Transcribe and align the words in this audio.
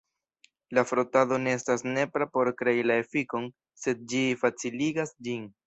La 0.77 0.83
frotado 0.91 1.37
ne 1.43 1.53
estas 1.57 1.85
nepra 1.89 2.29
por 2.39 2.51
krei 2.63 2.81
la 2.89 2.97
efikon, 3.03 3.47
sed 3.85 4.05
ĝi 4.15 4.25
faciligas 4.43 5.17
ĝin. 5.29 5.49